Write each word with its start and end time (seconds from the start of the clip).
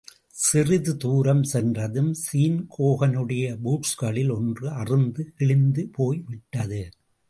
சிறிதுதூரம் 0.43 1.43
சென்றதும் 1.43 2.09
ஸீன் 2.23 2.57
ஹோகனுடைய 2.77 3.45
பூட்ஸ்களில் 3.63 4.31
ஒன்று 4.31 4.69
அறுந்து 4.69 5.33
கிழிந்துபோய்விட்டது. 5.37 6.83